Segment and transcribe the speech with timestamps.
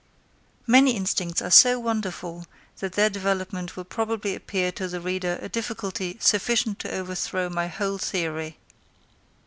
[0.65, 2.47] Many instincts are so wonderful
[2.79, 7.67] that their development will probably appear to the reader a difficulty sufficient to overthrow my
[7.67, 8.57] whole theory.